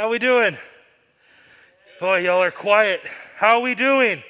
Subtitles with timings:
[0.00, 0.56] How we doing?
[2.00, 3.02] Boy, y'all are quiet.
[3.36, 4.22] How are we doing?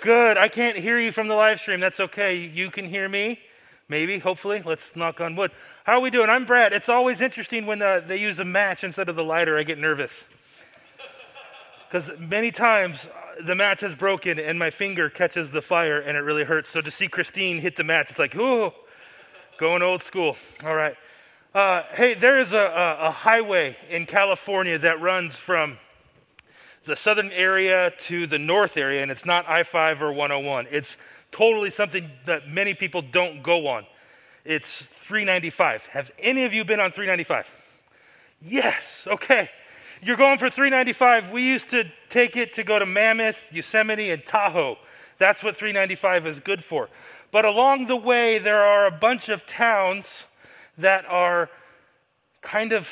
[0.00, 0.36] Good.
[0.36, 1.78] I can't hear you from the live stream.
[1.78, 2.44] That's okay.
[2.44, 3.38] You can hear me?
[3.88, 4.60] Maybe, hopefully.
[4.66, 5.52] Let's knock on wood.
[5.84, 6.28] How are we doing?
[6.28, 6.72] I'm Brad.
[6.72, 9.56] It's always interesting when uh, they use the match instead of the lighter.
[9.56, 10.24] I get nervous.
[11.88, 16.16] Because many times uh, the match is broken and my finger catches the fire and
[16.16, 16.70] it really hurts.
[16.70, 18.72] So to see Christine hit the match, it's like, ooh,
[19.56, 20.36] going old school.
[20.64, 20.96] All right.
[21.58, 25.76] Uh, hey, there is a, a, a highway in California that runs from
[26.84, 30.68] the southern area to the north area, and it's not I 5 or 101.
[30.70, 30.96] It's
[31.32, 33.86] totally something that many people don't go on.
[34.44, 35.86] It's 395.
[35.86, 37.52] Have any of you been on 395?
[38.40, 39.50] Yes, okay.
[40.00, 41.32] You're going for 395.
[41.32, 44.78] We used to take it to go to Mammoth, Yosemite, and Tahoe.
[45.18, 46.88] That's what 395 is good for.
[47.32, 50.22] But along the way, there are a bunch of towns
[50.78, 51.50] that are
[52.40, 52.88] kind of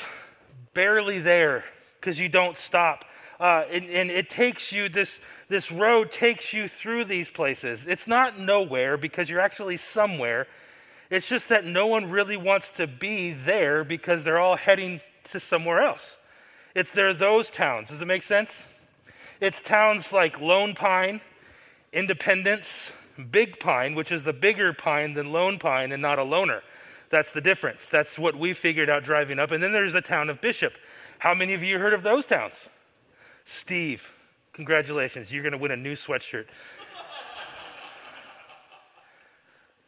[0.73, 1.63] barely there
[1.99, 3.05] because you don't stop.
[3.39, 7.85] Uh, and, and, it takes you, this, this road takes you through these places.
[7.85, 10.47] It's not nowhere because you're actually somewhere.
[11.11, 15.39] It's just that no one really wants to be there because they're all heading to
[15.39, 16.17] somewhere else.
[16.73, 17.89] It's there those towns.
[17.89, 18.63] Does it make sense?
[19.39, 21.21] It's towns like Lone Pine,
[21.93, 22.91] Independence,
[23.31, 26.63] Big Pine, which is the bigger pine than Lone Pine and not a loner.
[27.09, 27.87] That's the difference.
[27.87, 29.51] That's what we figured out driving up.
[29.51, 30.73] And then there's the town of Bishop.
[31.19, 32.67] How many of you heard of those towns?
[33.45, 34.11] Steve,
[34.53, 35.31] congratulations.
[35.31, 36.45] You're going to win a new sweatshirt.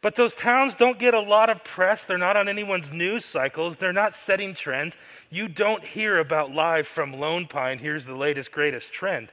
[0.02, 2.06] But those towns don't get a lot of press.
[2.06, 3.76] They're not on anyone's news cycles.
[3.76, 4.96] They're not setting trends.
[5.28, 7.78] You don't hear about live from Lone Pine.
[7.78, 9.28] Here's the latest, greatest trend.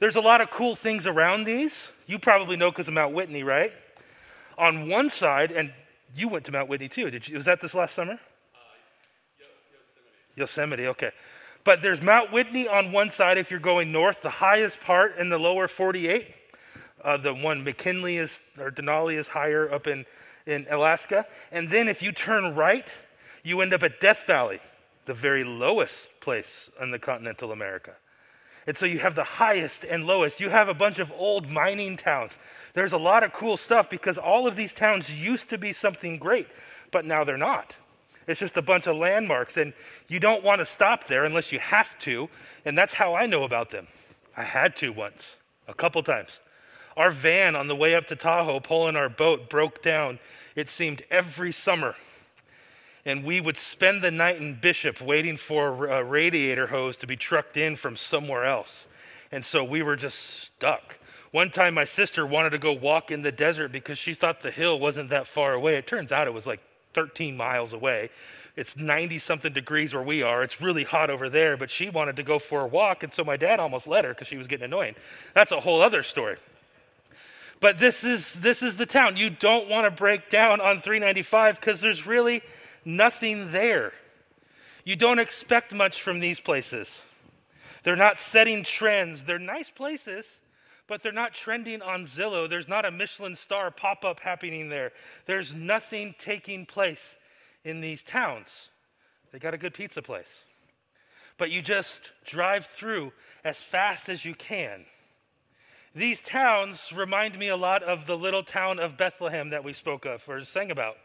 [0.00, 1.88] There's a lot of cool things around these.
[2.08, 3.72] You probably know because of Mount Whitney, right?
[4.58, 5.72] On one side, and
[6.14, 7.10] you went to Mount Whitney too.
[7.10, 7.36] Did you?
[7.36, 8.14] Was that this last summer?
[8.14, 8.58] Uh,
[10.36, 10.82] Yosemite.
[10.82, 10.86] Yosemite.
[10.88, 11.10] Okay.
[11.64, 15.28] But there's Mount Whitney on one side if you're going north, the highest part in
[15.28, 16.26] the lower 48.
[17.04, 20.04] Uh, the one McKinley is or Denali is higher up in
[20.46, 21.26] in Alaska.
[21.50, 22.86] And then if you turn right,
[23.42, 24.60] you end up at Death Valley,
[25.06, 27.94] the very lowest place in the continental America.
[28.66, 30.40] And so you have the highest and lowest.
[30.40, 32.38] You have a bunch of old mining towns.
[32.74, 36.18] There's a lot of cool stuff because all of these towns used to be something
[36.18, 36.48] great,
[36.90, 37.74] but now they're not.
[38.26, 39.72] It's just a bunch of landmarks, and
[40.06, 42.28] you don't want to stop there unless you have to.
[42.64, 43.88] And that's how I know about them.
[44.36, 45.34] I had to once,
[45.66, 46.38] a couple times.
[46.96, 50.20] Our van on the way up to Tahoe, pulling our boat, broke down,
[50.54, 51.96] it seemed every summer
[53.04, 57.16] and we would spend the night in Bishop waiting for a radiator hose to be
[57.16, 58.84] trucked in from somewhere else.
[59.32, 60.98] And so we were just stuck.
[61.32, 64.50] One time, my sister wanted to go walk in the desert because she thought the
[64.50, 65.76] hill wasn't that far away.
[65.76, 66.60] It turns out it was like
[66.92, 68.10] 13 miles away.
[68.54, 70.42] It's 90 something degrees where we are.
[70.42, 73.02] It's really hot over there, but she wanted to go for a walk.
[73.02, 74.94] And so my dad almost let her because she was getting annoying.
[75.34, 76.36] That's a whole other story.
[77.60, 79.16] But this is, this is the town.
[79.16, 82.42] You don't want to break down on 395 because there's really
[82.84, 83.92] nothing there.
[84.84, 87.02] You don't expect much from these places.
[87.84, 89.24] They're not setting trends.
[89.24, 90.26] They're nice places,
[90.86, 92.48] but they're not trending on Zillow.
[92.48, 94.92] There's not a Michelin star pop up happening there.
[95.26, 97.16] There's nothing taking place
[97.64, 98.68] in these towns.
[99.32, 100.44] They got a good pizza place.
[101.38, 103.12] But you just drive through
[103.44, 104.84] as fast as you can.
[105.94, 110.04] These towns remind me a lot of the little town of Bethlehem that we spoke
[110.04, 110.96] of or sang about.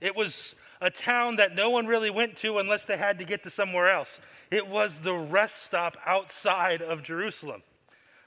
[0.00, 3.42] It was a town that no one really went to unless they had to get
[3.44, 4.18] to somewhere else.
[4.50, 7.62] It was the rest stop outside of Jerusalem.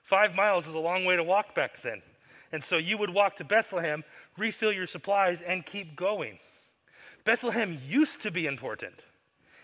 [0.04, 2.02] Five miles is a long way to walk back then.
[2.52, 4.04] And so you would walk to Bethlehem,
[4.38, 6.40] refill your supplies, and keep going.
[7.26, 8.96] Bethlehem used to be important.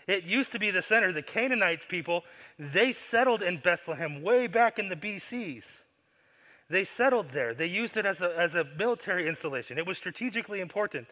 [0.06, 1.12] It used to be the center.
[1.12, 2.24] The Canaanite people,
[2.58, 5.78] they settled in Bethlehem way back in the BCs.
[6.68, 7.54] They settled there.
[7.54, 9.78] They used it as a, as a military installation.
[9.78, 11.08] It was strategically important.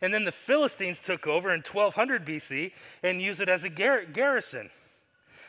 [0.00, 4.04] And then the Philistines took over in 1200 BC and used it as a gar-
[4.04, 4.70] garrison.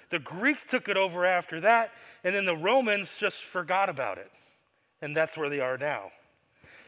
[0.09, 1.91] The Greeks took it over after that,
[2.23, 4.31] and then the Romans just forgot about it.
[5.01, 6.11] And that's where they are now.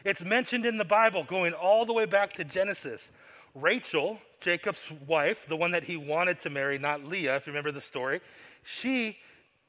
[0.04, 3.10] It's mentioned in the Bible going all the way back to Genesis.
[3.54, 7.72] Rachel, Jacob's wife, the one that he wanted to marry, not Leah, if you remember
[7.72, 8.20] the story,
[8.62, 9.18] she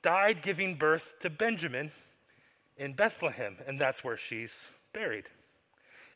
[0.02, 1.92] died giving birth to Benjamin
[2.78, 5.26] in Bethlehem, and that's where she's buried.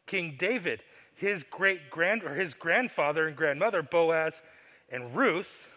[0.05, 0.81] King David
[1.15, 4.41] his great grand or his grandfather and grandmother, Boaz
[4.89, 5.69] and Ruth,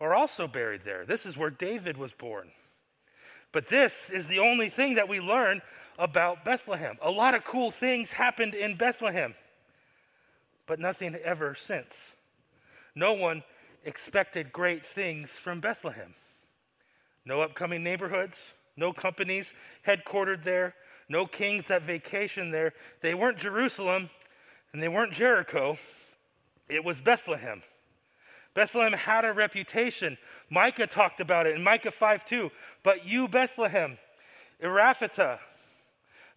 [0.00, 1.04] are also buried there.
[1.04, 2.50] This is where David was born.
[3.52, 5.60] But this is the only thing that we learn
[5.98, 6.96] about Bethlehem.
[7.02, 9.34] A lot of cool things happened in Bethlehem,
[10.66, 12.12] but nothing ever since.
[12.94, 13.44] No one
[13.84, 16.14] expected great things from Bethlehem.
[17.26, 18.38] No upcoming neighborhoods,
[18.76, 19.52] no companies
[19.86, 20.74] headquartered there,
[21.12, 22.72] no kings that vacation there.
[23.02, 24.10] They weren't Jerusalem
[24.72, 25.78] and they weren't Jericho,
[26.68, 27.62] it was Bethlehem.
[28.54, 30.18] Bethlehem had a reputation.
[30.50, 32.50] Micah talked about it in Micah 5 2.
[32.82, 33.98] But you, Bethlehem,
[34.62, 35.38] Ephrathah,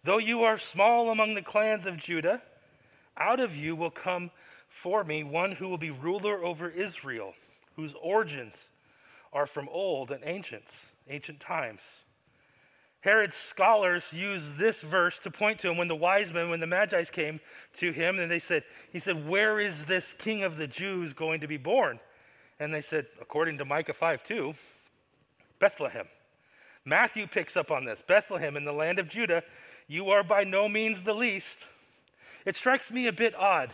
[0.04, 2.42] though you are small among the clans of Judah,
[3.16, 4.30] out of you will come
[4.68, 7.34] for me one who will be ruler over Israel,
[7.76, 8.68] whose origins
[9.32, 11.82] are from old and ancients, ancient times.
[13.06, 16.66] Herod's scholars use this verse to point to him when the wise men, when the
[16.66, 17.38] Magi came
[17.74, 21.38] to him, and they said, He said, Where is this king of the Jews going
[21.42, 22.00] to be born?
[22.58, 24.54] And they said, according to Micah 5 2,
[25.60, 26.08] Bethlehem.
[26.84, 29.44] Matthew picks up on this Bethlehem in the land of Judah,
[29.86, 31.64] you are by no means the least.
[32.44, 33.70] It strikes me a bit odd.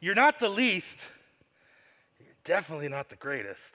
[0.00, 1.00] You're not the least,
[2.18, 3.74] you're definitely not the greatest.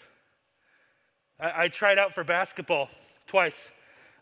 [1.39, 2.89] I, I tried out for basketball
[3.27, 3.69] twice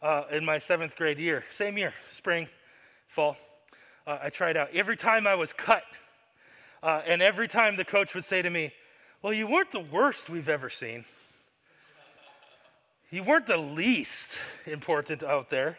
[0.04, 2.50] uh, in my seventh grade year, same year, spring,
[3.08, 3.38] fall.
[4.06, 4.70] Uh, I tried out.
[4.74, 5.84] Every time I was cut,
[6.84, 8.74] uh, and every time the coach would say to me,
[9.22, 11.06] Well, you weren't the worst we've ever seen.
[13.10, 15.78] You weren't the least important out there.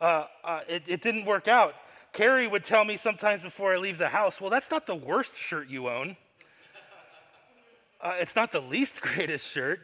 [0.00, 1.74] Uh, uh, it, it didn't work out.
[2.12, 5.34] Carrie would tell me sometimes before I leave the house, Well, that's not the worst
[5.34, 6.18] shirt you own.
[7.98, 9.80] Uh, it's not the least greatest shirt.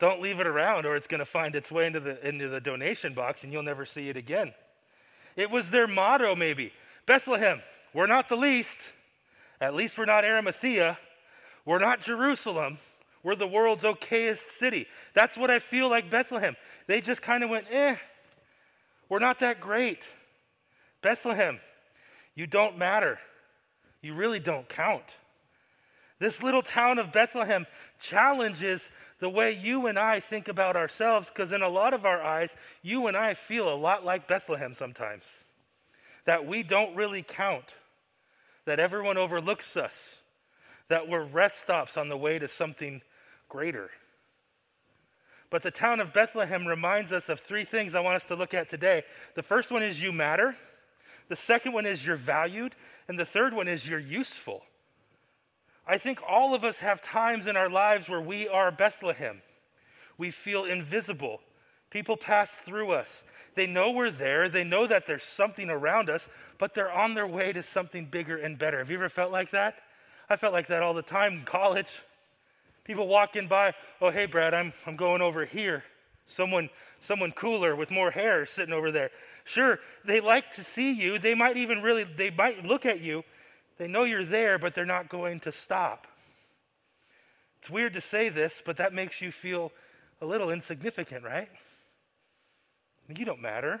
[0.00, 2.60] Don't leave it around or it's going to find its way into the, into the
[2.60, 4.52] donation box and you'll never see it again.
[5.36, 6.72] It was their motto, maybe.
[7.06, 7.62] Bethlehem,
[7.92, 8.80] we're not the least.
[9.60, 10.98] At least we're not Arimathea.
[11.64, 12.78] We're not Jerusalem.
[13.22, 14.86] We're the world's okayest city.
[15.14, 16.56] That's what I feel like Bethlehem.
[16.86, 17.96] They just kind of went, eh,
[19.10, 20.02] we're not that great.
[21.02, 21.60] Bethlehem,
[22.34, 23.18] you don't matter.
[24.00, 25.16] You really don't count.
[26.20, 27.66] This little town of Bethlehem
[27.98, 28.90] challenges
[29.20, 32.54] the way you and I think about ourselves, because in a lot of our eyes,
[32.82, 35.24] you and I feel a lot like Bethlehem sometimes.
[36.26, 37.64] That we don't really count,
[38.66, 40.20] that everyone overlooks us,
[40.88, 43.00] that we're rest stops on the way to something
[43.48, 43.90] greater.
[45.48, 48.52] But the town of Bethlehem reminds us of three things I want us to look
[48.52, 49.04] at today.
[49.34, 50.54] The first one is you matter,
[51.28, 52.74] the second one is you're valued,
[53.08, 54.62] and the third one is you're useful.
[55.90, 59.42] I think all of us have times in our lives where we are Bethlehem.
[60.18, 61.40] We feel invisible.
[61.90, 63.24] People pass through us.
[63.56, 64.48] They know we're there.
[64.48, 66.28] They know that there's something around us,
[66.58, 68.78] but they're on their way to something bigger and better.
[68.78, 69.78] Have you ever felt like that?
[70.28, 71.90] I felt like that all the time in college.
[72.84, 75.82] People walking by, oh, hey, Brad, I'm, I'm going over here.
[76.24, 76.70] Someone,
[77.00, 79.10] someone cooler with more hair sitting over there.
[79.42, 81.18] Sure, they like to see you.
[81.18, 83.24] They might even really, they might look at you
[83.80, 86.06] they know you're there, but they're not going to stop.
[87.60, 89.72] It's weird to say this, but that makes you feel
[90.20, 91.48] a little insignificant, right?
[93.08, 93.80] You don't matter.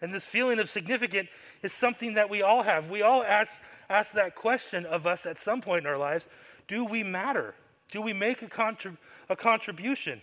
[0.00, 1.28] And this feeling of significant
[1.62, 2.90] is something that we all have.
[2.90, 3.52] We all ask,
[3.88, 6.26] ask that question of us at some point in our lives
[6.66, 7.54] Do we matter?
[7.92, 8.98] Do we make a, contrib-
[9.28, 10.22] a contribution?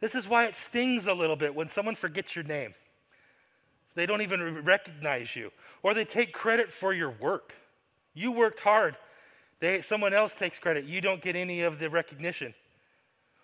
[0.00, 2.74] This is why it stings a little bit when someone forgets your name.
[3.94, 5.52] They don't even recognize you,
[5.84, 7.54] or they take credit for your work.
[8.14, 8.96] You worked hard.
[9.60, 10.84] They, someone else takes credit.
[10.84, 12.54] You don't get any of the recognition.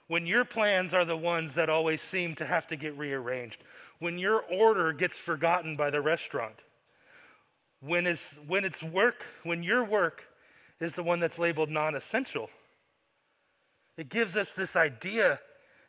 [0.09, 3.63] When your plans are the ones that always seem to have to get rearranged,
[3.99, 6.57] when your order gets forgotten by the restaurant,
[7.81, 10.25] when it's, when it's work, when your work
[10.81, 12.51] is the one that's labeled non essential,
[13.97, 15.41] it gives us this idea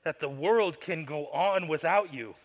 [0.04, 2.36] that the world can go on without you.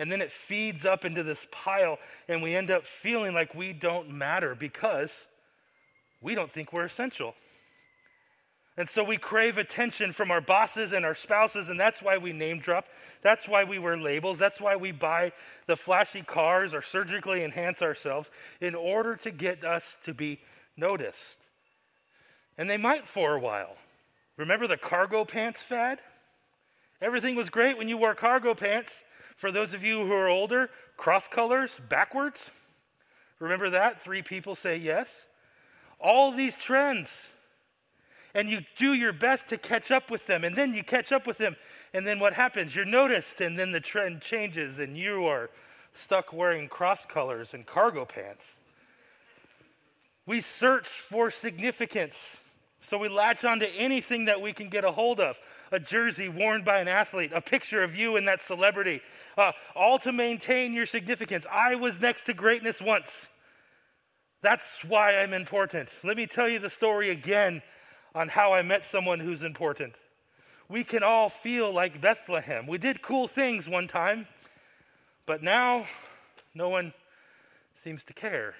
[0.00, 3.74] And then it feeds up into this pile, and we end up feeling like we
[3.74, 5.26] don't matter because
[6.22, 7.34] we don't think we're essential.
[8.78, 12.32] And so we crave attention from our bosses and our spouses, and that's why we
[12.32, 12.86] name drop.
[13.20, 14.38] That's why we wear labels.
[14.38, 15.32] That's why we buy
[15.66, 18.30] the flashy cars or surgically enhance ourselves
[18.62, 20.40] in order to get us to be
[20.78, 21.44] noticed.
[22.56, 23.76] And they might for a while.
[24.38, 25.98] Remember the cargo pants fad?
[27.02, 29.04] Everything was great when you wore cargo pants.
[29.40, 30.68] For those of you who are older,
[30.98, 32.50] cross colors backwards.
[33.38, 34.02] Remember that?
[34.02, 35.28] Three people say yes.
[35.98, 37.10] All these trends.
[38.34, 40.44] And you do your best to catch up with them.
[40.44, 41.56] And then you catch up with them.
[41.94, 42.76] And then what happens?
[42.76, 43.40] You're noticed.
[43.40, 44.78] And then the trend changes.
[44.78, 45.48] And you are
[45.94, 48.56] stuck wearing cross colors and cargo pants.
[50.26, 52.36] We search for significance.
[52.80, 55.38] So we latch onto anything that we can get a hold of
[55.70, 59.00] a jersey worn by an athlete, a picture of you and that celebrity,
[59.38, 61.46] uh, all to maintain your significance.
[61.50, 63.28] I was next to greatness once.
[64.42, 65.90] That's why I'm important.
[66.02, 67.62] Let me tell you the story again.
[68.14, 69.94] on how I met someone who's important.
[70.68, 72.66] We can all feel like Bethlehem.
[72.66, 74.26] We did cool things one time,
[75.26, 75.86] but now
[76.54, 76.92] no one
[77.84, 78.54] seems to care.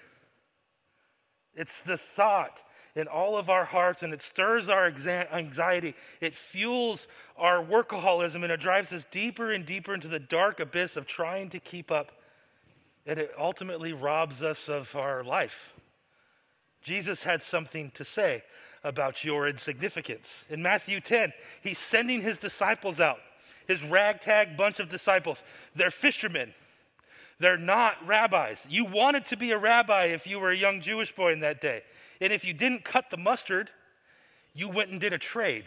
[1.55, 2.61] It's the thought
[2.95, 4.87] in all of our hearts and it stirs our
[5.33, 5.95] anxiety.
[6.21, 7.07] It fuels
[7.37, 11.51] our workaholism and it drives us deeper and deeper into the dark abyss of trying
[11.51, 12.13] to keep up.
[13.07, 15.73] And it ultimately robs us of our life.
[16.83, 18.43] Jesus had something to say
[18.83, 20.45] about your insignificance.
[20.49, 21.33] In Matthew 10,
[21.63, 23.19] he's sending his disciples out,
[23.67, 25.43] his ragtag bunch of disciples.
[25.75, 26.55] They're fishermen.
[27.41, 28.67] They're not rabbis.
[28.69, 31.61] You wanted to be a rabbi if you were a young Jewish boy in that
[31.61, 31.83] day.
[32.21, 33.71] And if you didn't cut the mustard,
[34.55, 35.65] you went and did a trade.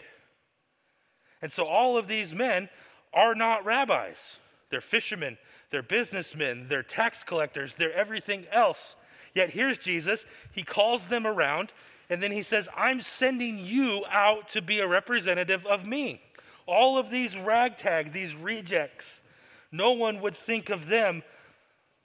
[1.42, 2.68] And so all of these men
[3.12, 4.36] are not rabbis.
[4.70, 5.36] They're fishermen,
[5.70, 8.94] they're businessmen, they're tax collectors, they're everything else.
[9.34, 10.26] Yet here's Jesus.
[10.52, 11.72] He calls them around,
[12.08, 16.22] and then he says, I'm sending you out to be a representative of me.
[16.66, 19.22] All of these ragtag, these rejects,
[19.70, 21.22] no one would think of them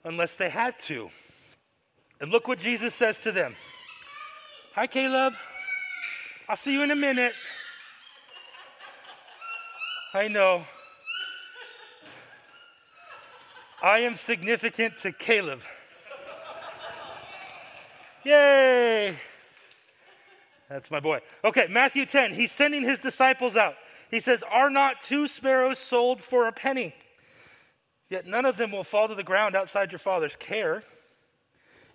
[0.04, 1.10] unless they had to.
[2.20, 3.56] And look what Jesus says to them
[4.74, 5.34] Hi, Caleb.
[6.48, 7.32] I'll see you in a minute.
[10.12, 10.64] I know.
[13.82, 15.60] I am significant to Caleb.
[18.24, 19.16] Yay!
[20.68, 21.20] That's my boy.
[21.44, 22.34] Okay, Matthew 10.
[22.34, 23.74] He's sending his disciples out.
[24.10, 26.94] He says, Are not two sparrows sold for a penny?
[28.10, 30.82] Yet none of them will fall to the ground outside your father's care.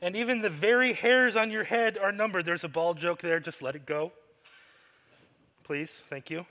[0.01, 2.45] And even the very hairs on your head are numbered.
[2.45, 3.39] There's a ball joke there.
[3.39, 4.13] Just let it go.
[5.63, 6.01] Please.
[6.09, 6.45] Thank you.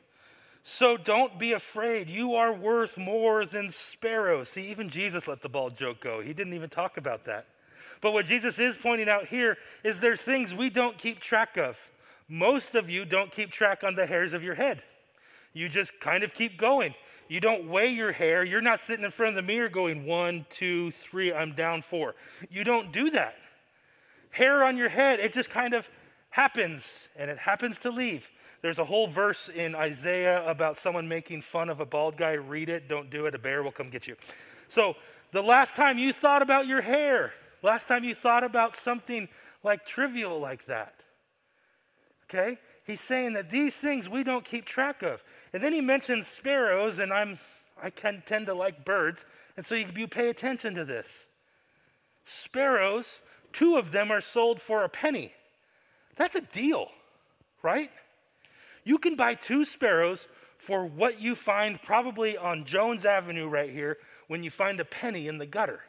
[0.65, 2.09] So don't be afraid.
[2.09, 4.51] You are worth more than sparrows.
[4.51, 6.21] See, even Jesus let the ball joke go.
[6.21, 7.47] He didn't even talk about that.
[8.01, 11.79] But what Jesus is pointing out here is there's things we don't keep track of.
[12.29, 14.83] Most of you don't keep track on the hairs of your head.
[15.55, 16.95] You just kind of keep going.
[17.29, 18.45] You don't weigh your hair.
[18.45, 22.15] You're not sitting in front of the mirror going, one, two, three, I'm down four.
[22.51, 23.37] You don't do that.
[24.31, 25.89] Hair on your head, it just kind of
[26.31, 28.29] happens, and it happens to leave.
[28.61, 32.33] There's a whole verse in Isaiah about someone making fun of a bald guy.
[32.33, 34.17] Read it, don't do it, a bear will come get you.
[34.69, 34.97] So,
[35.33, 37.33] the last time you thought about your hair,
[37.63, 39.29] last time you thought about something
[39.63, 40.95] like trivial like that,
[42.25, 42.59] okay?
[42.85, 45.23] He's saying that these things we don't keep track of.
[45.53, 47.39] And then he mentions sparrows, and I'm
[47.83, 49.27] I can tend to like birds,
[49.57, 51.09] and so you, you pay attention to this.
[52.25, 53.21] Sparrows,
[53.53, 55.33] two of them are sold for a penny.
[56.17, 56.89] That's a deal,
[57.63, 57.91] right?
[58.85, 63.99] You can buy two sparrows for what you find probably on Jones Avenue right here
[64.29, 65.81] when you find a penny in the gutter.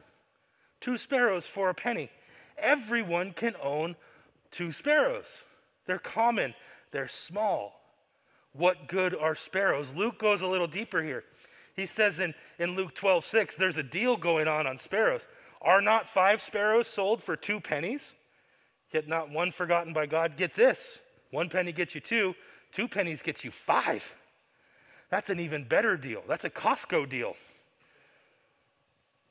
[0.82, 2.10] Two sparrows for a penny.
[2.58, 3.96] Everyone can own
[4.52, 5.26] two sparrows.
[5.86, 6.54] They're common.
[6.96, 7.82] They're small.
[8.54, 9.92] What good are sparrows?
[9.94, 11.26] Luke goes a little deeper here.
[11.76, 15.28] He says in, in Luke 12, 6, there's a deal going on on sparrows.
[15.62, 18.14] Are not five sparrows sold for two pennies?
[18.94, 20.38] Yet not one forgotten by God.
[20.38, 21.00] Get this
[21.32, 22.34] one penny gets you two,
[22.72, 24.16] two pennies gets you five.
[25.10, 26.24] That's an even better deal.
[26.30, 27.36] That's a Costco deal.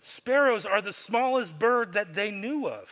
[0.03, 2.91] Sparrows are the smallest bird that they knew of.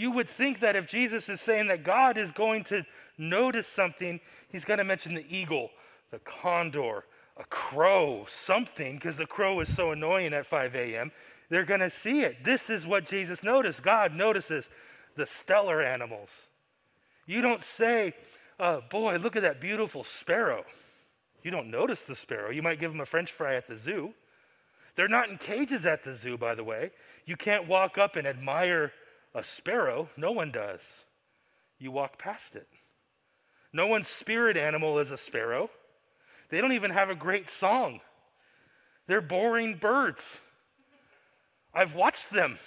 [0.00, 2.86] You would think that if Jesus is saying that God is going to
[3.18, 5.68] notice something, he's going to mention the eagle,
[6.10, 7.04] the condor,
[7.36, 11.12] a crow, something, because the crow is so annoying at 5 a.m.
[11.50, 12.42] They're going to see it.
[12.42, 13.82] This is what Jesus noticed.
[13.82, 14.70] God notices
[15.16, 16.30] the stellar animals.
[17.26, 18.14] You don't say,
[18.58, 20.64] oh, boy, look at that beautiful sparrow.
[21.42, 22.48] You don't notice the sparrow.
[22.48, 24.14] You might give them a french fry at the zoo.
[24.96, 26.90] They're not in cages at the zoo, by the way.
[27.26, 28.92] You can't walk up and admire
[29.34, 30.80] a sparrow, no one does.
[31.78, 32.68] You walk past it.
[33.72, 35.70] No one's spirit animal is a sparrow.
[36.48, 38.00] They don't even have a great song.
[39.06, 40.36] They're boring birds.
[41.72, 42.58] I've watched them.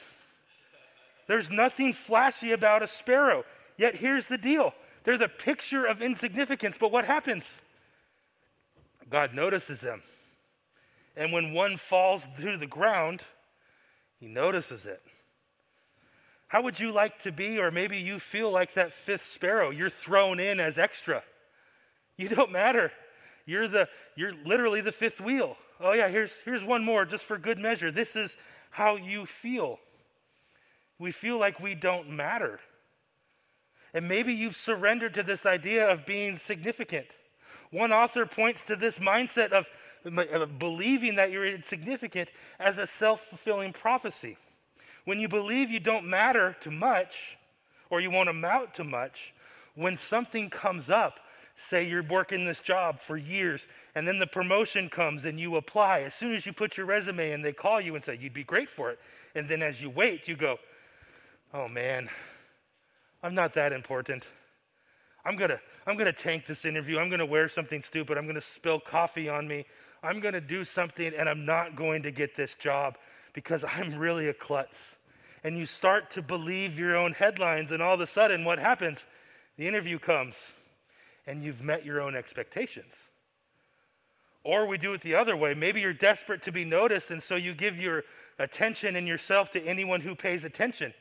[1.27, 3.43] There's nothing flashy about a sparrow.
[3.77, 6.77] Yet here's the deal they're the picture of insignificance.
[6.79, 7.59] But what happens?
[9.09, 10.01] God notices them.
[11.15, 13.21] And when one falls to the ground,
[14.19, 15.01] he notices it.
[16.53, 19.71] How would you like to be, or maybe you feel like that fifth sparrow?
[19.71, 21.23] You're thrown in as extra.
[22.15, 22.91] You don't matter.
[23.47, 25.57] You're the you're literally the fifth wheel.
[25.79, 27.91] Oh yeah, here's here's one more just for good measure.
[27.91, 28.37] This is
[28.69, 29.79] how you feel.
[30.99, 32.59] We feel like we don't matter.
[33.91, 37.07] And maybe you've surrendered to this idea of being significant.
[37.71, 39.65] One author points to this mindset of,
[40.05, 42.29] of believing that you're insignificant
[42.59, 44.37] as a self fulfilling prophecy.
[45.05, 47.37] When you believe you don't matter to much
[47.89, 49.33] or you won't amount to much,
[49.75, 51.19] when something comes up
[51.55, 56.01] Say you're working this job for years, and then the promotion comes and you apply.
[56.01, 58.43] As soon as you put your resume in, they call you and say, You'd be
[58.43, 58.99] great for it.
[59.35, 60.57] And then as you wait, you go,
[61.53, 62.09] Oh man,
[63.21, 64.25] I'm not that important.
[65.25, 66.97] I'm gonna, I'm gonna tank this interview.
[66.97, 68.17] I'm gonna wear something stupid.
[68.17, 69.65] I'm gonna spill coffee on me.
[70.01, 72.97] I'm gonna do something, and I'm not going to get this job
[73.33, 74.95] because I'm really a klutz.
[75.43, 79.05] And you start to believe your own headlines, and all of a sudden, what happens?
[79.57, 80.37] The interview comes,
[81.27, 82.93] and you've met your own expectations.
[84.43, 85.53] Or we do it the other way.
[85.53, 88.03] Maybe you're desperate to be noticed, and so you give your
[88.39, 90.93] attention and yourself to anyone who pays attention.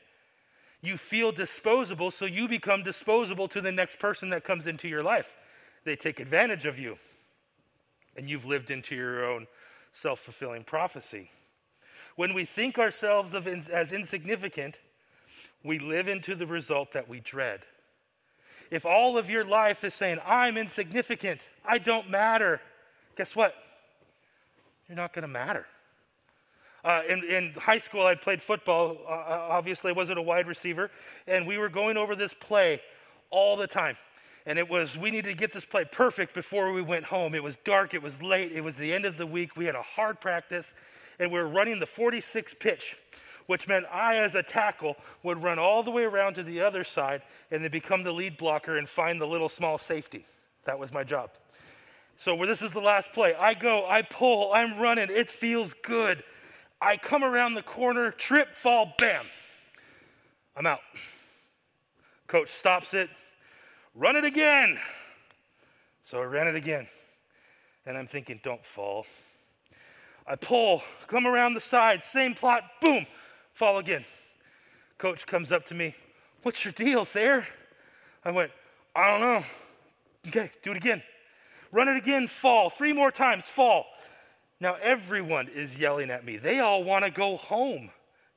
[0.81, 5.03] You feel disposable, so you become disposable to the next person that comes into your
[5.03, 5.37] life.
[5.85, 6.97] They take advantage of you,
[8.17, 9.47] and you've lived into your own
[9.93, 11.29] self fulfilling prophecy.
[12.15, 14.79] When we think ourselves in, as insignificant,
[15.63, 17.61] we live into the result that we dread.
[18.69, 22.61] If all of your life is saying, I'm insignificant, I don't matter,
[23.15, 23.55] guess what?
[24.87, 25.65] You're not going to matter.
[26.83, 28.97] Uh, in, in, high school, I played football.
[29.07, 30.91] Uh, uh, obviously, I wasn't a wide receiver.
[31.27, 32.81] And we were going over this play
[33.29, 33.95] all the time.
[34.45, 37.33] And it was, we needed to get this play perfect before we went home.
[37.33, 39.55] It was dark, it was late, it was the end of the week.
[39.55, 40.73] We had a hard practice,
[41.19, 42.97] and we were running the 46 pitch,
[43.47, 46.83] which meant I, as a tackle, would run all the way around to the other
[46.83, 50.25] side and then become the lead blocker and find the little small safety.
[50.65, 51.29] That was my job.
[52.17, 53.33] So, where this is the last play.
[53.33, 56.23] I go, I pull, I'm running, it feels good.
[56.79, 59.25] I come around the corner, trip, fall, bam.
[60.55, 60.81] I'm out.
[62.27, 63.09] Coach stops it,
[63.95, 64.77] run it again.
[66.05, 66.87] So I ran it again.
[67.85, 69.05] And I'm thinking, don't fall.
[70.25, 73.05] I pull, come around the side, same plot, boom,
[73.53, 74.05] fall again.
[74.97, 75.95] Coach comes up to me,
[76.43, 77.47] What's your deal, Thayer?
[78.25, 78.51] I went,
[78.95, 79.45] I don't know.
[80.27, 81.01] Okay, do it again.
[81.71, 82.69] Run it again, fall.
[82.69, 83.85] Three more times, fall.
[84.59, 86.37] Now, everyone is yelling at me.
[86.37, 87.89] They all want to go home.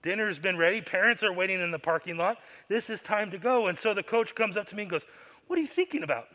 [0.02, 0.80] Dinner's been ready.
[0.80, 2.38] Parents are waiting in the parking lot.
[2.68, 3.66] This is time to go.
[3.66, 5.04] And so the coach comes up to me and goes,
[5.48, 6.28] What are you thinking about?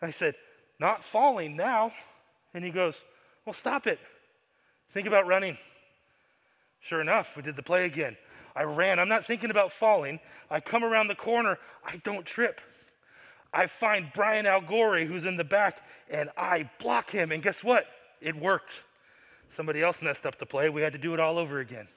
[0.00, 0.34] I said,
[0.78, 1.92] Not falling now.
[2.54, 3.02] And he goes,
[3.44, 3.98] Well, stop it.
[4.92, 5.56] Think about running.
[6.80, 8.16] Sure enough, we did the play again.
[8.56, 8.98] I ran.
[8.98, 10.18] I'm not thinking about falling.
[10.50, 11.58] I come around the corner.
[11.84, 12.60] I don't trip.
[13.52, 17.32] I find Brian Algori, who's in the back, and I block him.
[17.32, 17.86] And guess what?
[18.20, 18.82] It worked.
[19.48, 20.68] Somebody else messed up the play.
[20.68, 21.88] We had to do it all over again.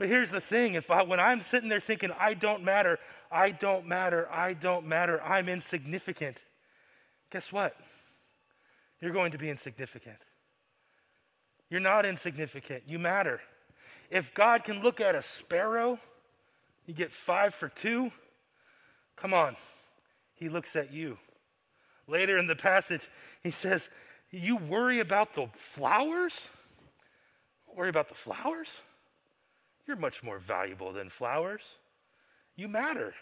[0.00, 2.98] But here's the thing if I, when I'm sitting there thinking, I don't matter,
[3.30, 6.38] I don't matter, I don't matter, I'm insignificant,
[7.30, 7.76] guess what?
[9.02, 10.16] You're going to be insignificant.
[11.70, 13.40] You're not insignificant, you matter.
[14.10, 15.98] If God can look at a sparrow,
[16.84, 18.10] you get five for two,
[19.16, 19.56] come on,
[20.34, 21.16] He looks at you.
[22.08, 23.08] Later in the passage,
[23.42, 23.88] He says,
[24.30, 26.48] you worry about the flowers?
[27.74, 28.68] worry about the flowers?
[29.86, 31.62] You're much more valuable than flowers.
[32.56, 33.14] You matter.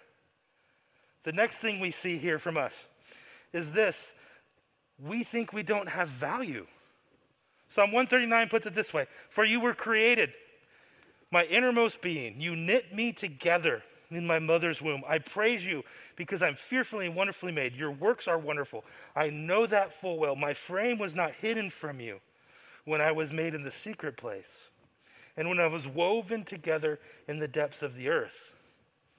[1.24, 2.86] The next thing we see here from us
[3.52, 4.12] is this
[4.98, 6.66] we think we don't have value.
[7.68, 10.32] Psalm 139 puts it this way For you were created,
[11.30, 12.40] my innermost being.
[12.40, 15.02] You knit me together in my mother's womb.
[15.06, 15.84] I praise you
[16.16, 17.74] because I'm fearfully and wonderfully made.
[17.74, 18.84] Your works are wonderful.
[19.14, 20.34] I know that full well.
[20.34, 22.20] My frame was not hidden from you
[22.84, 24.68] when I was made in the secret place
[25.36, 28.54] and when I was woven together in the depths of the earth.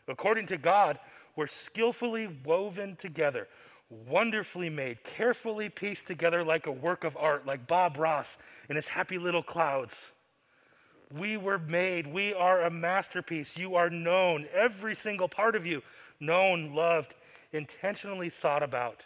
[0.07, 0.99] According to God,
[1.35, 3.47] we're skillfully woven together,
[3.89, 8.37] wonderfully made, carefully pieced together like a work of art, like Bob Ross
[8.69, 10.11] in his happy little clouds.
[11.11, 12.05] We were made.
[12.05, 13.57] We are a masterpiece.
[13.57, 15.81] You are known, every single part of you,
[16.19, 17.15] known, loved,
[17.51, 19.01] intentionally thought about.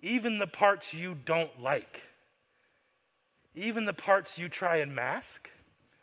[0.00, 2.02] Even the parts you don't like,
[3.54, 5.50] even the parts you try and mask,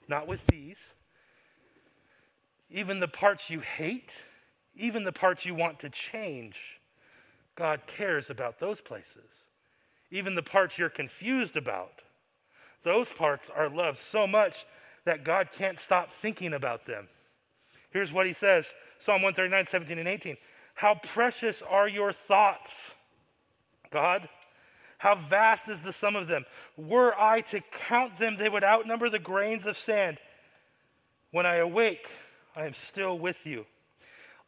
[0.08, 0.84] not with these,
[2.70, 4.12] even the parts you hate,
[4.76, 6.81] even the parts you want to change,
[7.62, 9.46] God cares about those places.
[10.10, 12.02] Even the parts you're confused about,
[12.82, 14.66] those parts are loved so much
[15.06, 17.08] that God can't stop thinking about them.
[17.92, 20.38] Here's what he says Psalm 139, 17 and 18.
[20.74, 22.94] How precious are your thoughts,
[23.92, 24.28] God?
[24.98, 26.46] How vast is the sum of them?
[26.76, 30.18] Were I to count them, they would outnumber the grains of sand.
[31.30, 32.10] When I awake,
[32.56, 33.68] I am still with you.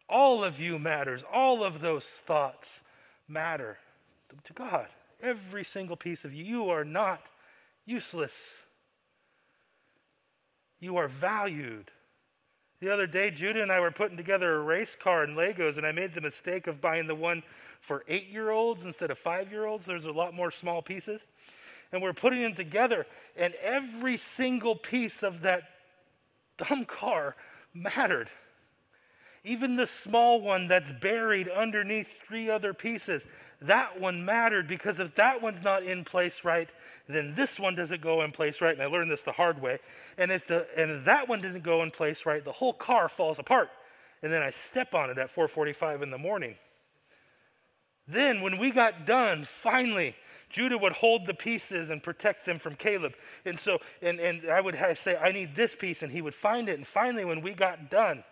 [0.10, 1.24] All of you matters.
[1.32, 2.82] All of those thoughts
[3.28, 3.78] matter
[4.44, 4.88] to God.
[5.22, 6.44] Every single piece of you.
[6.44, 7.22] You are not
[7.86, 8.34] useless.
[10.80, 11.92] You are valued.
[12.82, 15.86] The other day, Judah and I were putting together a race car in Legos, and
[15.86, 17.44] I made the mistake of buying the one
[17.80, 19.86] for eight year olds instead of five year olds.
[19.86, 21.26] There's a lot more small pieces.
[21.94, 23.06] And we're putting them together,
[23.38, 25.64] and every single piece of that
[26.58, 27.36] dumb car
[27.74, 28.30] mattered.
[29.46, 33.26] Even the small one that's buried underneath three other pieces,
[33.62, 36.70] that one mattered because if that one's not in place right,
[37.10, 38.74] then this one doesn't go in place right.
[38.74, 39.80] And I learned this the hard way.
[40.18, 43.10] And if the and if that one didn't go in place right, the whole car
[43.10, 43.70] falls apart.
[44.22, 46.56] And then I step on it at 4:45 in the morning.
[48.08, 50.16] Then when we got done, finally,
[50.50, 53.14] Judah would hold the pieces and protect them from Caleb.
[53.46, 56.68] And so, and, and I would say, I need this piece, and he would find
[56.70, 56.78] it.
[56.78, 58.24] And finally, when we got done,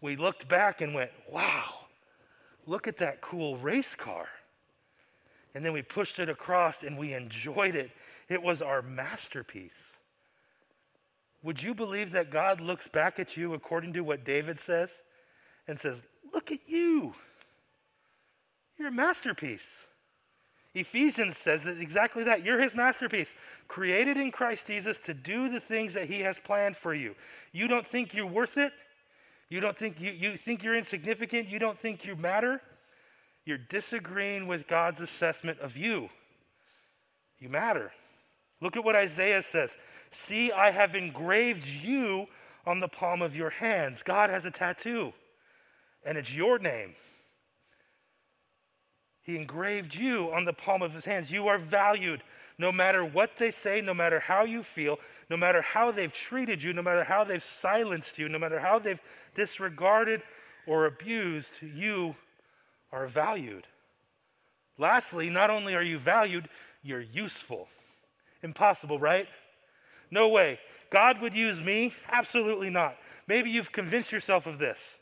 [0.00, 1.86] we looked back and went, wow,
[2.66, 4.26] look at that cool race car.
[5.54, 7.90] And then we pushed it across and we enjoyed it.
[8.28, 9.72] It was our masterpiece.
[11.42, 14.90] Would you believe that God looks back at you according to what David says
[15.68, 16.02] and says,
[16.32, 17.14] Look at you.
[18.76, 19.84] You're a masterpiece.
[20.74, 22.44] Ephesians says that exactly that.
[22.44, 23.34] You're his masterpiece,
[23.68, 27.14] created in Christ Jesus to do the things that he has planned for you.
[27.52, 28.72] You don't think you're worth it?
[29.48, 31.48] You don't think you, you think you're insignificant?
[31.48, 32.60] You don't think you matter?
[33.44, 36.08] You're disagreeing with God's assessment of you.
[37.38, 37.92] You matter.
[38.60, 39.76] Look at what Isaiah says.
[40.10, 42.26] See, I have engraved you
[42.66, 44.02] on the palm of your hands.
[44.02, 45.12] God has a tattoo,
[46.04, 46.94] and it's your name.
[49.24, 51.30] He engraved you on the palm of his hands.
[51.30, 52.22] You are valued
[52.58, 56.62] no matter what they say, no matter how you feel, no matter how they've treated
[56.62, 59.00] you, no matter how they've silenced you, no matter how they've
[59.34, 60.22] disregarded
[60.66, 62.14] or abused, you
[62.92, 63.66] are valued.
[64.78, 66.48] Lastly, not only are you valued,
[66.82, 67.68] you're useful.
[68.42, 69.26] Impossible, right?
[70.10, 70.60] No way.
[70.90, 71.94] God would use me?
[72.12, 72.96] Absolutely not.
[73.26, 74.96] Maybe you've convinced yourself of this.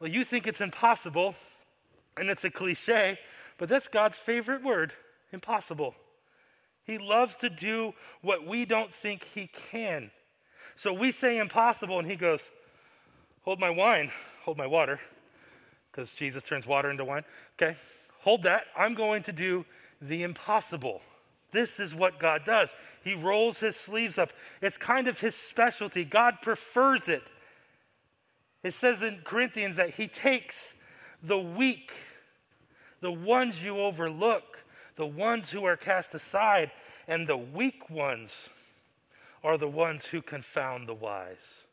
[0.00, 1.34] Well, you think it's impossible,
[2.16, 3.18] and it's a cliche,
[3.58, 4.92] but that's God's favorite word
[5.32, 5.94] impossible.
[6.84, 10.10] He loves to do what we don't think he can.
[10.76, 12.50] So we say impossible, and he goes,
[13.42, 14.10] Hold my wine,
[14.42, 15.00] hold my water,
[15.90, 17.22] because Jesus turns water into wine.
[17.60, 17.76] Okay,
[18.20, 18.64] hold that.
[18.76, 19.64] I'm going to do
[20.00, 21.00] the impossible.
[21.52, 22.74] This is what God does.
[23.02, 24.30] He rolls his sleeves up.
[24.60, 26.04] It's kind of his specialty.
[26.04, 27.22] God prefers it.
[28.62, 30.74] It says in Corinthians that he takes
[31.26, 31.92] the weak,
[33.00, 34.64] the ones you overlook,
[34.96, 36.70] the ones who are cast aside,
[37.08, 38.48] and the weak ones
[39.44, 41.64] are the ones who confound the wise.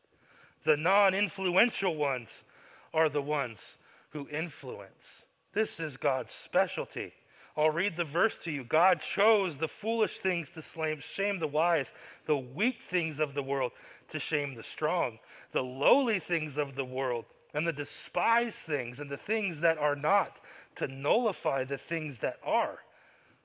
[0.64, 2.44] The non influential ones
[2.92, 3.76] are the ones
[4.10, 5.24] who influence.
[5.52, 7.12] This is God's specialty.
[7.56, 8.64] I'll read the verse to you.
[8.64, 10.62] God chose the foolish things to
[11.00, 11.92] shame the wise,
[12.26, 13.72] the weak things of the world
[14.08, 15.18] to shame the strong,
[15.52, 19.96] the lowly things of the world, and the despised things, and the things that are
[19.96, 20.40] not,
[20.76, 22.80] to nullify the things that are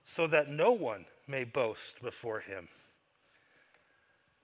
[0.04, 2.67] so that no one may boast before him.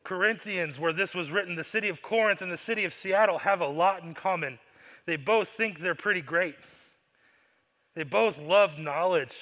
[0.03, 3.59] Corinthians, where this was written, the city of Corinth and the city of Seattle have
[3.59, 4.59] a lot in common.
[5.07, 6.55] They both think they're pretty great.
[7.95, 9.33] They both love knowledge.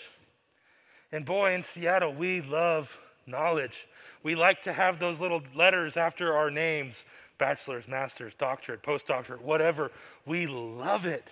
[1.12, 3.88] And boy, in Seattle, we love knowledge.
[4.24, 7.06] We like to have those little letters after our names
[7.38, 9.92] bachelor's, master's, doctorate, postdoctorate, whatever.
[10.26, 11.28] We love it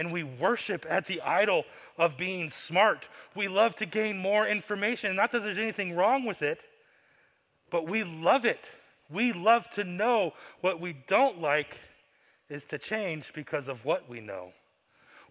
[0.00, 1.64] and we worship at the idol
[1.98, 3.06] of being smart.
[3.34, 5.14] We love to gain more information.
[5.14, 6.62] Not that there's anything wrong with it,
[7.70, 8.70] but we love it.
[9.10, 11.76] We love to know what we don't like
[12.48, 14.52] is to change because of what we know.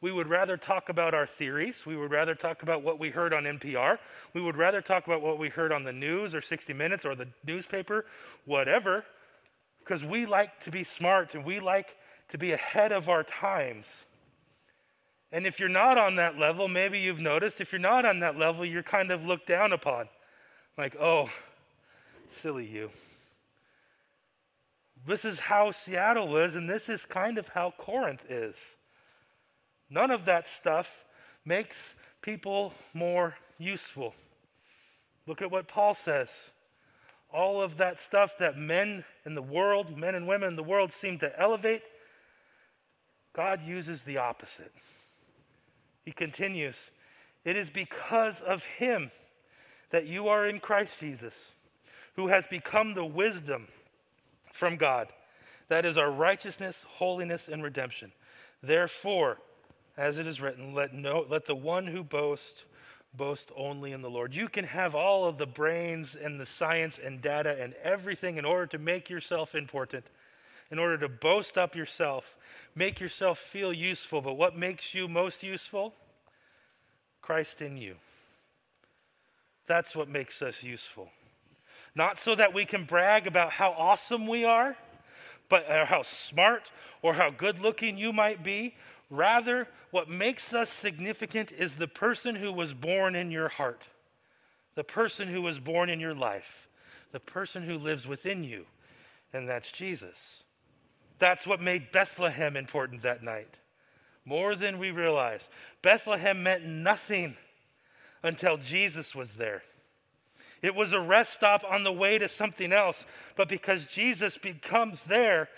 [0.01, 1.85] We would rather talk about our theories.
[1.85, 3.97] We would rather talk about what we heard on NPR.
[4.33, 7.15] We would rather talk about what we heard on the news or 60 Minutes or
[7.15, 8.05] the newspaper,
[8.45, 9.03] whatever,
[9.79, 11.95] because we like to be smart and we like
[12.29, 13.87] to be ahead of our times.
[15.31, 18.37] And if you're not on that level, maybe you've noticed, if you're not on that
[18.37, 20.09] level, you're kind of looked down upon.
[20.77, 21.29] Like, oh,
[22.41, 22.89] silly you.
[25.05, 28.55] This is how Seattle is, and this is kind of how Corinth is.
[29.89, 31.05] None of that stuff
[31.45, 34.13] makes people more useful.
[35.25, 36.29] Look at what Paul says.
[37.31, 40.91] All of that stuff that men in the world, men and women in the world,
[40.91, 41.83] seem to elevate,
[43.33, 44.73] God uses the opposite.
[46.03, 46.75] He continues,
[47.45, 49.11] It is because of him
[49.91, 51.35] that you are in Christ Jesus,
[52.15, 53.67] who has become the wisdom
[54.51, 55.07] from God.
[55.67, 58.11] That is our righteousness, holiness, and redemption.
[58.61, 59.37] Therefore,
[59.95, 62.63] as it is written, let, no, let the one who boasts
[63.13, 64.33] boast only in the Lord.
[64.33, 68.45] You can have all of the brains and the science and data and everything in
[68.45, 70.05] order to make yourself important.
[70.71, 72.35] in order to boast up yourself,
[72.75, 74.21] make yourself feel useful.
[74.21, 75.93] But what makes you most useful?
[77.21, 77.95] Christ in you.
[79.67, 81.09] That's what makes us useful.
[81.95, 84.77] Not so that we can brag about how awesome we are,
[85.47, 88.75] but or how smart or how good looking you might be.
[89.09, 93.87] Rather, what makes us significant is the person who was born in your heart,
[94.75, 96.67] the person who was born in your life,
[97.11, 98.65] the person who lives within you,
[99.33, 100.43] and that's Jesus.
[101.17, 103.57] That's what made Bethlehem important that night,
[104.25, 105.49] more than we realize.
[105.81, 107.35] Bethlehem meant nothing
[108.21, 109.63] until Jesus was there.
[110.61, 115.03] It was a rest stop on the way to something else, but because Jesus becomes
[115.03, 115.49] there,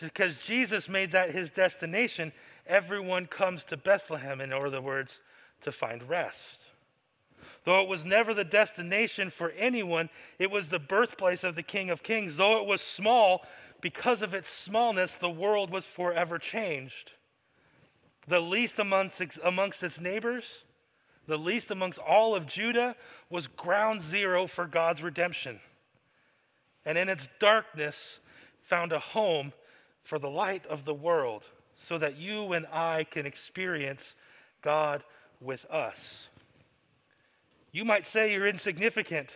[0.00, 2.32] because Jesus made that his destination,
[2.66, 5.20] everyone comes to Bethlehem, in other words,
[5.60, 6.64] to find rest.
[7.64, 11.90] Though it was never the destination for anyone, it was the birthplace of the King
[11.90, 12.36] of Kings.
[12.36, 13.44] Though it was small,
[13.80, 17.12] because of its smallness, the world was forever changed.
[18.26, 20.64] The least amongst, amongst its neighbors,
[21.26, 22.96] the least amongst all of Judah,
[23.30, 25.60] was ground zero for God's redemption.
[26.84, 28.18] And in its darkness,
[28.64, 29.52] found a home
[30.04, 34.14] for the light of the world, so that you and I can experience
[34.62, 35.02] God
[35.40, 36.28] with us.
[37.72, 39.34] You might say you're insignificant,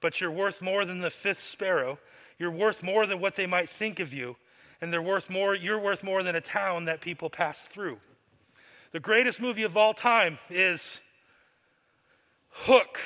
[0.00, 1.98] but you're worth more than the fifth sparrow.
[2.38, 4.36] You're worth more than what they might think of you,
[4.80, 7.98] and they're worth more, you're worth more than a town that people pass through.
[8.92, 11.00] The greatest movie of all time is
[12.50, 13.00] Hook.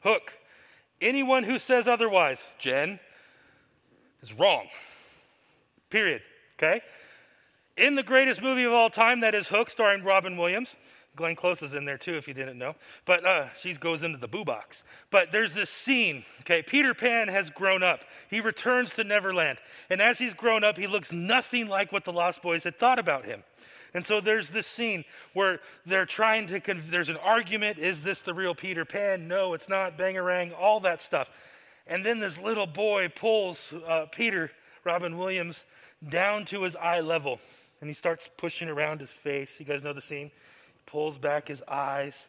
[0.00, 0.34] Hook.
[1.00, 3.00] Anyone who says otherwise, Jen,
[4.24, 4.66] is wrong.
[5.90, 6.22] Period.
[6.54, 6.80] Okay?
[7.76, 10.76] In the greatest movie of all time, that is Hook, starring Robin Williams.
[11.16, 12.74] Glenn Close is in there too, if you didn't know.
[13.04, 14.82] But uh, she goes into the boo box.
[15.10, 16.24] But there's this scene.
[16.40, 18.00] Okay, Peter Pan has grown up.
[18.28, 19.58] He returns to Neverland,
[19.90, 22.98] and as he's grown up, he looks nothing like what the Lost Boys had thought
[22.98, 23.44] about him.
[23.92, 26.60] And so there's this scene where they're trying to,
[26.90, 27.78] there's an argument.
[27.78, 29.28] Is this the real Peter Pan?
[29.28, 29.96] No, it's not.
[29.96, 31.30] Bangarang, all that stuff.
[31.86, 34.50] And then this little boy pulls uh, Peter,
[34.84, 35.64] Robin Williams,
[36.08, 37.40] down to his eye level.
[37.80, 39.60] And he starts pushing around his face.
[39.60, 40.28] You guys know the scene?
[40.28, 42.28] He pulls back his eyes.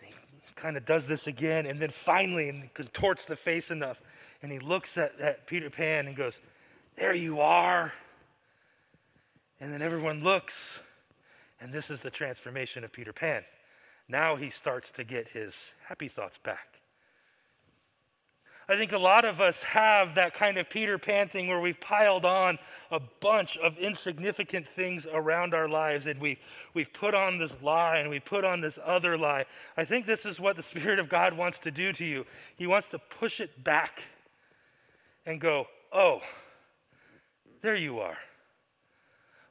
[0.00, 0.12] he
[0.54, 1.66] kind of does this again.
[1.66, 4.00] And then finally, and contorts the face enough.
[4.42, 6.40] And he looks at, at Peter Pan and goes,
[6.96, 7.92] There you are.
[9.60, 10.78] And then everyone looks.
[11.60, 13.44] And this is the transformation of Peter Pan.
[14.08, 16.80] Now he starts to get his happy thoughts back.
[18.66, 21.80] I think a lot of us have that kind of Peter Pan thing where we've
[21.80, 22.58] piled on
[22.90, 26.38] a bunch of insignificant things around our lives and we've,
[26.72, 29.44] we've put on this lie and we put on this other lie.
[29.76, 32.24] I think this is what the Spirit of God wants to do to you.
[32.56, 34.02] He wants to push it back
[35.26, 36.22] and go, oh,
[37.60, 38.16] there you are.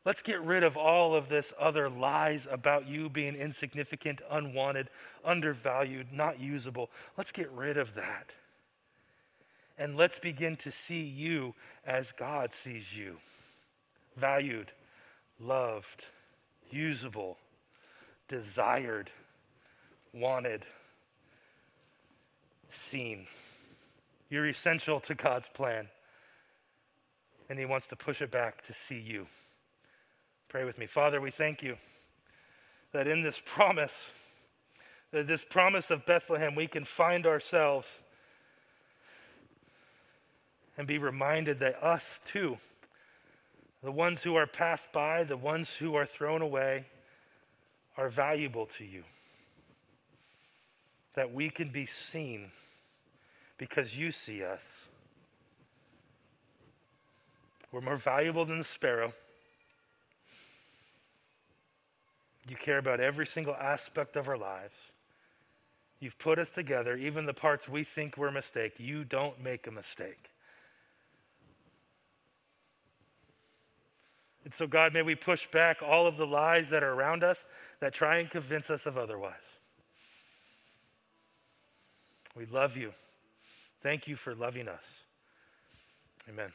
[0.05, 4.89] Let's get rid of all of this other lies about you being insignificant, unwanted,
[5.23, 6.89] undervalued, not usable.
[7.15, 8.33] Let's get rid of that.
[9.77, 11.55] And let's begin to see you
[11.85, 13.17] as God sees you
[14.15, 14.71] valued,
[15.39, 16.05] loved,
[16.69, 17.37] usable,
[18.27, 19.09] desired,
[20.13, 20.65] wanted,
[22.69, 23.27] seen.
[24.29, 25.89] You're essential to God's plan,
[27.49, 29.27] and He wants to push it back to see you.
[30.47, 30.85] Pray with me.
[30.85, 31.77] Father, we thank you
[32.91, 34.09] that in this promise,
[35.11, 37.99] that this promise of Bethlehem, we can find ourselves
[40.77, 42.57] and be reminded that us too,
[43.83, 46.85] the ones who are passed by, the ones who are thrown away,
[47.97, 49.03] are valuable to you.
[51.15, 52.51] That we can be seen
[53.57, 54.87] because you see us.
[57.71, 59.13] We're more valuable than the sparrow.
[62.47, 64.75] You care about every single aspect of our lives.
[65.99, 68.73] You've put us together, even the parts we think were a mistake.
[68.77, 70.32] You don't make a mistake.
[74.43, 77.45] And so, God, may we push back all of the lies that are around us
[77.79, 79.57] that try and convince us of otherwise.
[82.35, 82.93] We love you.
[83.81, 85.03] Thank you for loving us.
[86.29, 86.51] Amen.